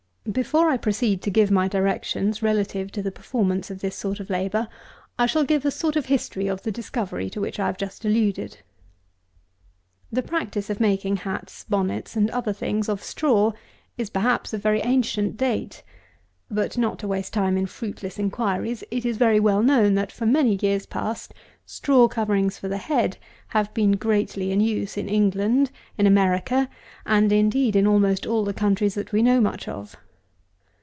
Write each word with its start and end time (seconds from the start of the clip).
209. 0.25 0.43
Before 0.43 0.69
I 0.69 0.77
proceed 0.77 1.21
to 1.23 1.31
give 1.31 1.49
my 1.49 1.67
directions 1.67 2.43
relative 2.43 2.91
to 2.91 3.01
the 3.01 3.11
performance 3.11 3.71
of 3.71 3.79
this 3.81 3.95
sort 3.95 4.19
of 4.19 4.29
labour, 4.29 4.67
I 5.17 5.25
shall 5.25 5.43
give 5.43 5.65
a 5.65 5.71
sort 5.71 5.95
of 5.95 6.05
history 6.05 6.47
of 6.47 6.61
the 6.61 6.71
discovery 6.71 7.27
to 7.31 7.41
which 7.41 7.59
I 7.59 7.65
have 7.65 7.75
just 7.77 8.05
alluded. 8.05 8.51
210. 10.13 10.13
The 10.13 10.21
practice 10.21 10.69
of 10.69 10.79
making 10.79 11.17
hats, 11.17 11.65
bonnets, 11.67 12.15
and 12.15 12.29
other 12.29 12.53
things, 12.53 12.87
of 12.87 13.03
straw, 13.03 13.53
is 13.97 14.11
perhaps 14.11 14.53
of 14.53 14.61
very 14.61 14.79
ancient 14.81 15.37
date; 15.37 15.81
but 16.51 16.77
not 16.77 16.99
to 16.99 17.07
waste 17.07 17.33
time 17.33 17.57
in 17.57 17.65
fruitless 17.65 18.19
inquiries, 18.19 18.83
it 18.91 19.03
is 19.03 19.17
very 19.17 19.39
well 19.39 19.63
known 19.63 19.95
that, 19.95 20.11
for 20.11 20.27
many 20.27 20.57
years 20.61 20.85
past, 20.85 21.33
straw 21.65 22.07
coverings 22.07 22.59
for 22.59 22.67
the 22.67 22.77
head 22.77 23.17
have 23.49 23.73
been 23.73 23.93
greatly 23.93 24.51
in 24.51 24.61
use 24.61 24.97
in 24.97 25.09
England, 25.09 25.71
in 25.97 26.05
America, 26.05 26.69
and, 27.07 27.31
indeed, 27.31 27.75
in 27.75 27.87
almost 27.87 28.27
all 28.27 28.45
the 28.45 28.53
countries 28.53 28.93
that 28.93 29.11
we 29.11 29.23
know 29.23 29.41
much 29.41 29.67
of. 29.67 29.97